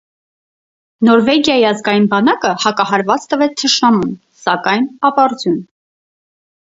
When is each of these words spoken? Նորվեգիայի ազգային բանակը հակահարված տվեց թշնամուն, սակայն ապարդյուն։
Նորվեգիայի 1.09 1.67
ազգային 1.71 2.07
բանակը 2.13 2.53
հակահարված 2.65 3.29
տվեց 3.35 3.55
թշնամուն, 3.65 4.17
սակայն 4.47 4.93
ապարդյուն։ 5.11 5.65